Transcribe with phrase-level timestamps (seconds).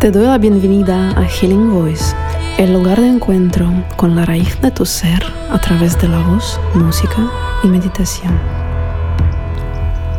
[0.00, 2.14] Te doy la bienvenida a Healing Voice,
[2.56, 6.60] el lugar de encuentro con la raíz de tu ser a través de la voz,
[6.72, 7.28] música
[7.64, 8.38] y meditación.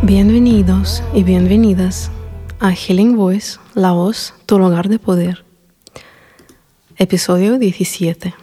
[0.01, 2.11] Bienvenidos y bienvenidas
[2.59, 5.45] a Healing Voice, la voz, tu lugar de poder.
[6.97, 8.36] Episodio 17.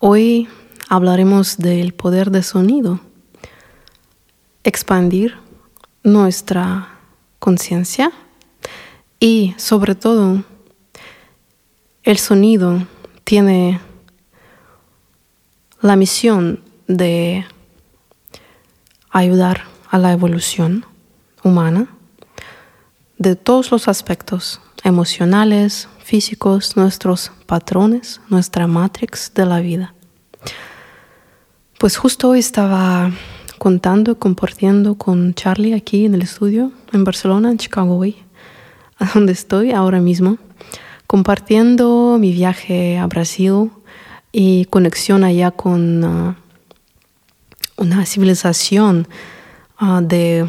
[0.00, 0.48] Hoy
[0.90, 3.00] hablaremos del poder de sonido,
[4.64, 5.36] expandir
[6.02, 6.98] nuestra
[7.38, 8.12] conciencia
[9.22, 10.42] y sobre todo,
[12.02, 12.88] el sonido
[13.22, 13.80] tiene
[15.80, 16.58] la misión
[16.88, 17.46] de
[19.10, 20.84] ayudar a la evolución
[21.44, 21.86] humana
[23.16, 29.94] de todos los aspectos emocionales, físicos, nuestros patrones, nuestra matrix de la vida.
[31.78, 33.12] Pues justo hoy estaba
[33.58, 38.16] contando compartiendo con Charlie aquí en el estudio en Barcelona, en Chicago hoy
[39.14, 40.38] donde estoy ahora mismo,
[41.06, 43.70] compartiendo mi viaje a Brasil
[44.30, 46.34] y conexión allá con uh,
[47.76, 49.08] una civilización
[49.80, 50.48] uh, de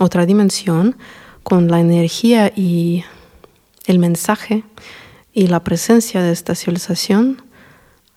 [0.00, 0.96] otra dimensión,
[1.42, 3.04] con la energía y
[3.86, 4.64] el mensaje
[5.32, 7.42] y la presencia de esta civilización,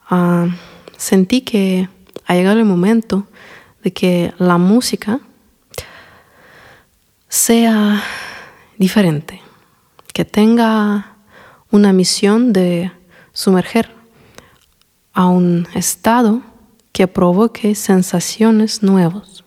[0.10, 0.48] uh,
[0.98, 1.90] sentí que
[2.26, 3.28] ha llegado el momento
[3.84, 5.20] de que la música
[7.28, 8.02] sea
[8.78, 9.45] diferente
[10.16, 11.18] que tenga
[11.72, 12.90] una misión de
[13.34, 13.92] sumerger
[15.12, 16.42] a un estado
[16.94, 19.44] que provoque sensaciones nuevas.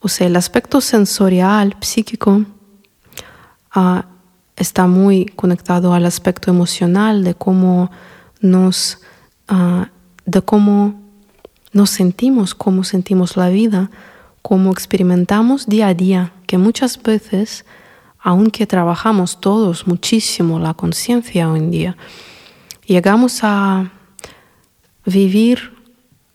[0.00, 2.44] O sea, el aspecto sensorial, psíquico,
[3.70, 4.04] ah,
[4.54, 7.90] está muy conectado al aspecto emocional de cómo
[8.42, 9.00] nos,
[9.48, 9.88] ah,
[10.26, 11.00] de cómo
[11.72, 13.90] nos sentimos, cómo sentimos la vida,
[14.42, 17.64] cómo experimentamos día a día, que muchas veces
[18.20, 21.96] aunque trabajamos todos muchísimo la conciencia hoy en día,
[22.86, 23.90] llegamos a
[25.04, 25.74] vivir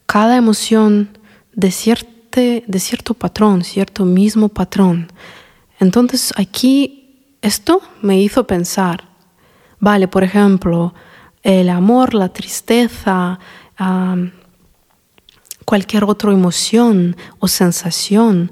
[0.06, 1.18] cada emoción
[1.53, 5.12] de, de cierto patrón, cierto mismo patrón.
[5.80, 9.03] Entonces aquí esto me hizo pensar,
[9.79, 10.94] vale, por ejemplo,
[11.44, 13.38] el amor, la tristeza,
[15.66, 18.52] cualquier otra emoción o sensación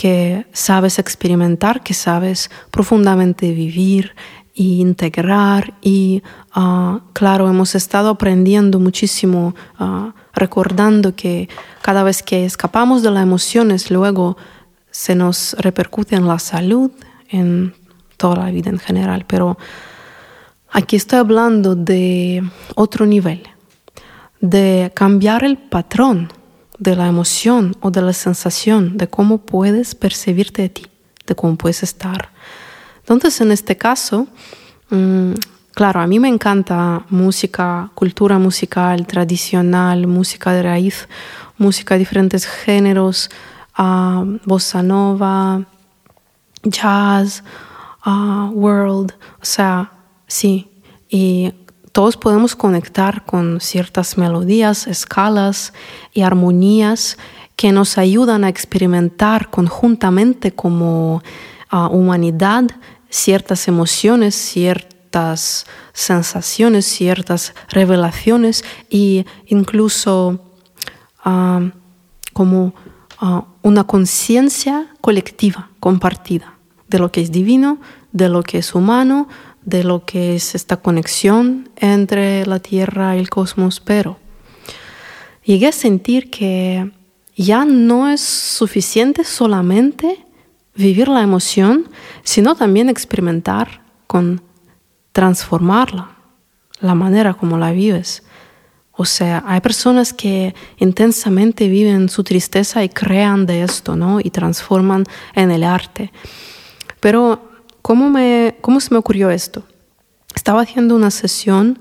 [0.00, 4.14] que sabes experimentar, que sabes profundamente vivir
[4.56, 6.22] e integrar y
[6.54, 11.50] ah, claro, hemos estado aprendiendo muchísimo, ah, recordando que
[11.82, 14.38] cada vez que escapamos de las emociones, luego
[14.90, 16.90] se nos repercute en la salud,
[17.28, 17.74] en
[18.16, 19.58] toda la vida en general, pero
[20.70, 22.42] aquí estoy hablando de
[22.74, 23.42] otro nivel,
[24.40, 26.39] de cambiar el patrón
[26.80, 30.86] de la emoción o de la sensación, de cómo puedes percibirte a ti,
[31.26, 32.30] de cómo puedes estar.
[33.00, 34.26] Entonces, en este caso,
[34.88, 35.32] mm,
[35.74, 41.06] claro, a mí me encanta música, cultura musical tradicional, música de raíz,
[41.58, 43.28] música de diferentes géneros,
[43.78, 45.66] uh, bossa nova,
[46.62, 47.44] jazz,
[48.06, 49.92] uh, world, o sea,
[50.26, 50.66] sí.
[51.10, 51.52] Y
[51.92, 55.72] todos podemos conectar con ciertas melodías, escalas
[56.12, 57.18] y armonías
[57.56, 61.22] que nos ayudan a experimentar conjuntamente como
[61.68, 62.64] ah, humanidad
[63.10, 70.40] ciertas emociones, ciertas sensaciones, ciertas revelaciones e incluso
[71.24, 71.60] ah,
[72.32, 72.72] como
[73.18, 76.54] ah, una conciencia colectiva, compartida,
[76.88, 77.78] de lo que es divino,
[78.12, 79.28] de lo que es humano,
[79.64, 84.18] de lo que es esta conexión entre la Tierra y el cosmos, pero
[85.44, 86.90] llegué a sentir que
[87.36, 90.24] ya no es suficiente solamente
[90.74, 91.88] vivir la emoción,
[92.22, 94.42] sino también experimentar con
[95.12, 96.16] transformarla,
[96.80, 98.22] la manera como la vives.
[98.92, 104.20] O sea, hay personas que intensamente viven su tristeza y crean de esto, ¿no?
[104.20, 105.04] Y transforman
[105.34, 106.12] en el arte.
[107.00, 107.49] Pero
[107.82, 109.64] ¿Cómo, me, ¿Cómo se me ocurrió esto?
[110.34, 111.78] Estaba haciendo una sesión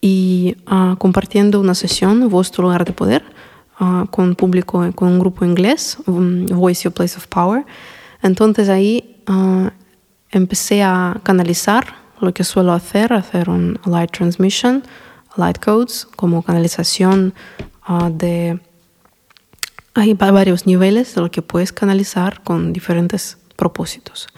[0.00, 3.22] y ah, compartiendo una sesión, vuestro lugar de poder,
[3.80, 7.64] uh, con público, con un grupo inglés, Voice Your Place of Power.
[8.22, 9.72] Entonces ahí ah,
[10.30, 14.82] empecé a canalizar lo que suelo hacer, hacer un light transmission,
[15.36, 17.34] light codes, como canalización
[18.12, 18.60] de...
[19.94, 24.28] Hay varios niveles de lo que puedes canalizar con diferentes propósitos.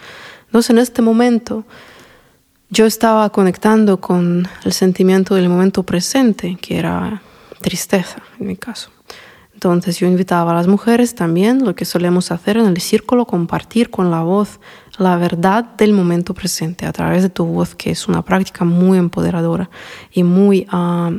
[0.55, 1.65] Entonces en este momento
[2.69, 7.21] yo estaba conectando con el sentimiento del momento presente, que era
[7.59, 8.89] tristeza en mi caso.
[9.53, 13.89] Entonces yo invitaba a las mujeres también, lo que solemos hacer en el círculo, compartir
[13.89, 14.61] con la voz
[14.97, 18.97] la verdad del momento presente a través de tu voz, que es una práctica muy
[18.97, 19.69] empoderadora
[20.13, 20.67] y muy...
[20.71, 21.11] ah,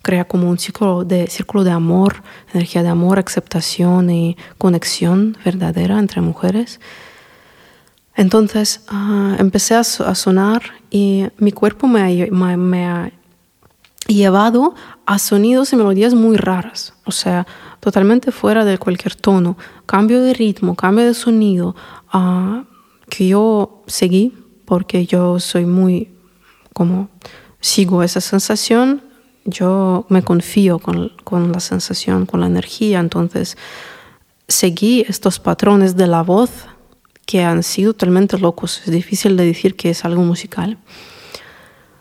[0.00, 2.22] crea como un círculo de, círculo de amor,
[2.52, 6.80] energía de amor, aceptación y conexión verdadera entre mujeres.
[8.16, 12.00] Entonces ah, empecé a, so- a sonar y mi cuerpo me
[12.86, 13.10] ha
[14.06, 14.74] llevado
[15.06, 17.46] a sonidos y melodías muy raras, o sea,
[17.80, 19.56] totalmente fuera de cualquier tono,
[19.86, 21.74] cambio de ritmo, cambio de sonido,
[22.12, 22.64] ah,
[23.10, 24.32] que yo seguí
[24.64, 26.10] porque yo soy muy
[26.72, 27.08] como
[27.60, 29.02] sigo esa sensación,
[29.44, 33.56] yo me confío con, con la sensación, con la energía, entonces
[34.48, 36.50] seguí estos patrones de la voz
[37.42, 40.78] han sido totalmente locos, es difícil de decir que es algo musical.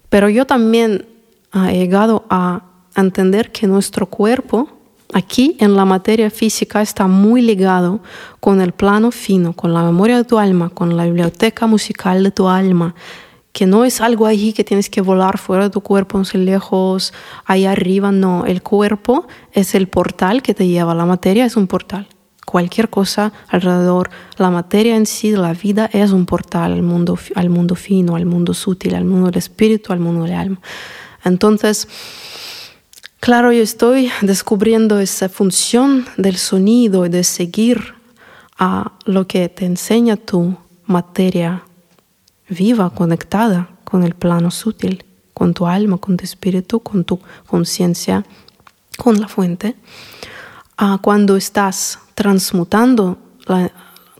[0.09, 1.05] Pero yo también
[1.51, 2.63] ah, he llegado a
[2.95, 4.69] entender que nuestro cuerpo,
[5.13, 8.01] aquí en la materia física, está muy ligado
[8.39, 12.31] con el plano fino, con la memoria de tu alma, con la biblioteca musical de
[12.31, 12.93] tu alma,
[13.53, 16.39] que no es algo ahí que tienes que volar fuera de tu cuerpo, no sé,
[16.39, 17.13] lejos,
[17.45, 18.45] ahí arriba, no.
[18.45, 22.07] El cuerpo es el portal que te lleva, la materia es un portal.
[22.45, 27.49] Cualquier cosa alrededor, la materia en sí, la vida es un portal al mundo, al
[27.49, 30.59] mundo fino, al mundo sutil, al mundo del espíritu, al mundo del alma.
[31.23, 31.87] Entonces,
[33.19, 37.95] claro, yo estoy descubriendo esa función del sonido y de seguir
[38.57, 41.63] a lo que te enseña tu materia
[42.49, 48.25] viva, conectada con el plano sutil, con tu alma, con tu espíritu, con tu conciencia,
[48.97, 49.75] con la fuente.
[50.77, 53.17] Ah, cuando estás transmutando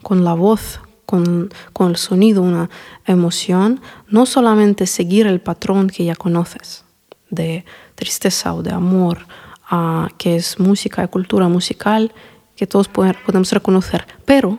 [0.02, 2.70] con la voz, con, con el sonido, una
[3.06, 6.84] emoción, no solamente seguir el patrón que ya conoces
[7.30, 7.64] de
[7.94, 9.26] tristeza o de amor,
[9.68, 12.12] ah, que es música y cultura musical,
[12.56, 14.58] que todos poder- podemos reconocer, pero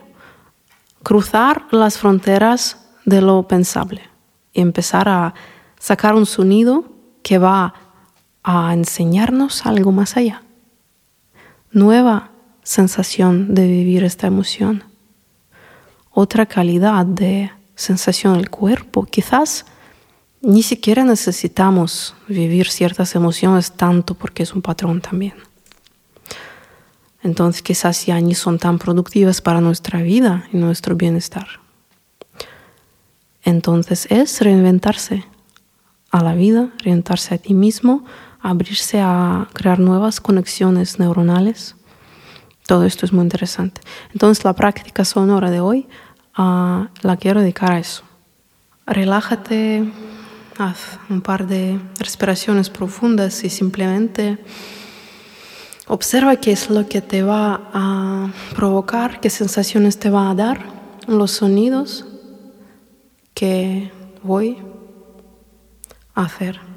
[1.02, 4.02] cruzar las fronteras de lo pensable
[4.52, 5.32] y empezar a
[5.78, 6.84] sacar un sonido
[7.22, 7.72] que va
[8.42, 10.42] a enseñarnos algo más allá.
[11.76, 12.30] Nueva
[12.62, 14.82] sensación de vivir esta emoción.
[16.10, 19.04] Otra calidad de sensación del cuerpo.
[19.04, 19.66] Quizás
[20.40, 25.34] ni siquiera necesitamos vivir ciertas emociones tanto porque es un patrón también.
[27.22, 31.46] Entonces quizás ya ni son tan productivas para nuestra vida y nuestro bienestar.
[33.42, 35.26] Entonces es reinventarse
[36.10, 38.06] a la vida, reinventarse a ti mismo,
[38.48, 41.74] abrirse a crear nuevas conexiones neuronales.
[42.66, 43.80] Todo esto es muy interesante.
[44.12, 45.88] Entonces la práctica sonora de hoy
[46.34, 48.04] ah, la quiero dedicar a eso.
[48.86, 49.92] Relájate,
[50.58, 54.38] haz un par de respiraciones profundas y simplemente
[55.88, 60.66] observa qué es lo que te va a provocar, qué sensaciones te va a dar
[61.08, 62.06] los sonidos
[63.34, 63.90] que
[64.22, 64.58] voy
[66.14, 66.75] a hacer.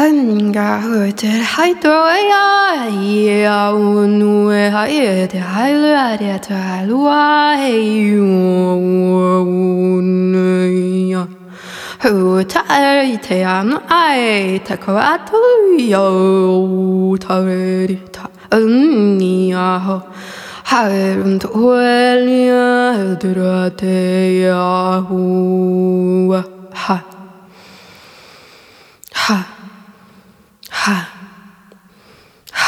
[0.00, 2.88] Anga hörte haitoya
[3.44, 8.06] ya unue haete hailare talua heyunuya
[12.02, 16.00] Hutaite an aita koatuya
[17.18, 20.02] tarita unyaho
[20.64, 27.09] Haerunt uelia drate yahua ha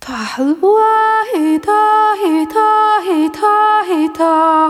[0.00, 4.69] Tahwa, hey, ta, hey, ta, hey, ta, hey, ta.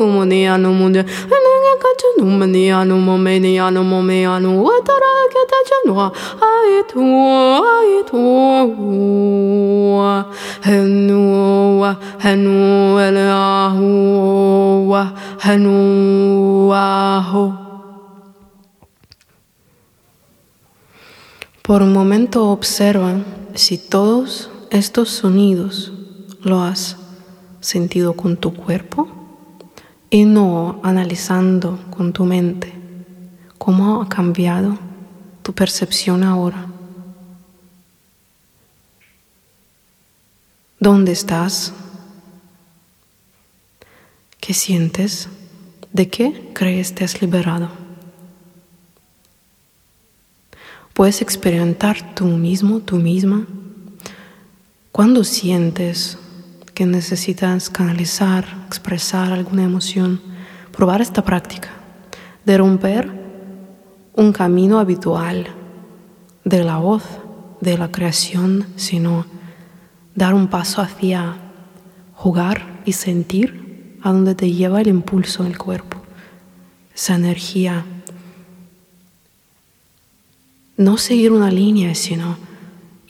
[0.00, 7.00] no munde enenge kachu numania no momenia no momea no watara keta chanwa aitu
[7.76, 8.20] aitu
[10.62, 14.96] henu henu ele ahu
[15.44, 17.52] henu ahu
[21.62, 23.20] Por un momento observa
[23.54, 25.92] si todos estos sonidos
[26.42, 26.96] lo has
[27.60, 29.19] sentido con tu cuerpo
[30.10, 32.72] y no analizando con tu mente
[33.58, 34.76] cómo ha cambiado
[35.42, 36.66] tu percepción ahora.
[40.80, 41.72] ¿Dónde estás?
[44.40, 45.28] ¿Qué sientes?
[45.92, 47.68] ¿De qué crees te has liberado?
[50.94, 53.46] Puedes experimentar tú mismo, tú misma,
[54.90, 56.18] cuando sientes
[56.80, 60.18] que necesitas canalizar, expresar alguna emoción,
[60.72, 61.68] probar esta práctica
[62.46, 63.12] de romper
[64.14, 65.46] un camino habitual
[66.42, 67.02] de la voz,
[67.60, 69.26] de la creación, sino
[70.14, 71.36] dar un paso hacia
[72.14, 75.98] jugar y sentir a donde te lleva el impulso del cuerpo,
[76.94, 77.84] esa energía.
[80.78, 82.38] No seguir una línea, sino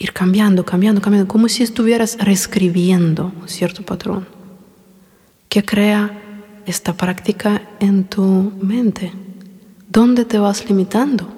[0.00, 4.26] ir cambiando, cambiando, cambiando, como si estuvieras reescribiendo cierto patrón
[5.48, 6.18] que crea
[6.64, 9.12] esta práctica en tu mente.
[9.88, 11.28] ¿Dónde te vas limitando?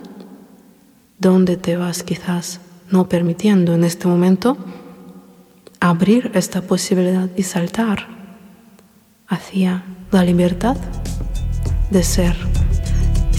[1.19, 4.57] ¿Dónde te vas quizás no permitiendo en este momento
[5.81, 8.07] abrir esta posibilidad y saltar
[9.26, 10.76] hacia la libertad
[11.90, 12.37] de ser?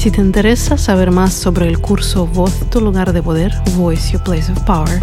[0.04, 4.22] Si te interesa saber más sobre el curso Voz tu lugar de poder, Voice Your
[4.22, 5.02] Place of Power,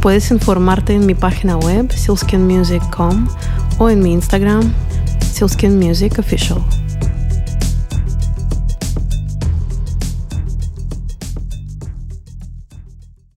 [0.00, 3.26] puedes informarte en mi página web silskinmusic.com
[3.78, 4.72] o en mi Instagram
[5.32, 6.62] silskinmusicofficial.